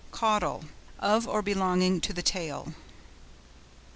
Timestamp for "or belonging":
1.27-2.01